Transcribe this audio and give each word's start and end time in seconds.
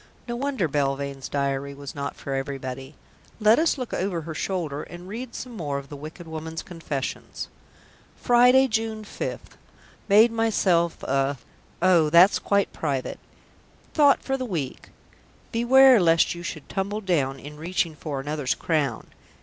No 0.27 0.35
wonder 0.35 0.67
Belvane's 0.67 1.29
diary 1.29 1.75
was 1.75 1.93
not 1.93 2.15
for 2.15 2.33
everybody. 2.33 2.95
Let 3.39 3.59
us 3.59 3.77
look 3.77 3.93
over 3.93 4.21
her 4.21 4.33
shoulder 4.33 4.81
and 4.81 5.07
read 5.07 5.35
some 5.35 5.51
more 5.55 5.77
of 5.77 5.89
the 5.89 5.95
wicked 5.95 6.27
woman's 6.27 6.63
confessions. 6.63 7.49
"Friday, 8.19 8.67
June 8.67 9.05
5th. 9.05 9.57
Made 10.09 10.31
myself 10.31 11.03
a" 11.03 11.37
Oh, 11.83 12.09
that's 12.09 12.39
quite 12.39 12.73
private. 12.73 13.19
However 13.23 13.53
we 13.53 13.57
may 13.59 13.59
read 13.59 13.83
this: 13.83 13.93
"Thought 13.93 14.23
for 14.23 14.37
the 14.37 14.43
week. 14.45 14.89
Beware 15.51 15.99
lest 16.01 16.33
you 16.33 16.41
should 16.41 16.67
tumble 16.67 17.01
down 17.01 17.37
In 17.39 17.57
reaching 17.57 17.93
for 17.95 18.19
another's 18.19 18.55
crown." 18.55 19.05